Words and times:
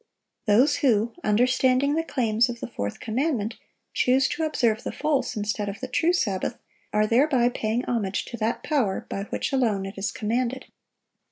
Those 0.47 0.77
who, 0.77 1.13
understanding 1.23 1.93
the 1.93 2.01
claims 2.03 2.49
of 2.49 2.59
the 2.59 2.65
fourth 2.65 2.99
commandment, 2.99 3.57
choose 3.93 4.27
to 4.29 4.41
observe 4.41 4.81
the 4.81 4.91
false 4.91 5.35
instead 5.35 5.69
of 5.69 5.79
the 5.79 5.87
true 5.87 6.11
Sabbath, 6.11 6.57
are 6.91 7.05
thereby 7.05 7.49
paying 7.49 7.85
homage 7.85 8.25
to 8.25 8.37
that 8.37 8.63
power 8.63 9.05
by 9.11 9.25
which 9.25 9.53
alone 9.53 9.85
it 9.85 9.99
is 9.99 10.11
commanded. 10.11 10.65